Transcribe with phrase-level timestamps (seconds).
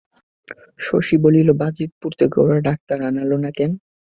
[0.79, 3.71] শশী বলিল, বাজিতপুর থেকে ওরা ডাক্তার আনাল না কেন।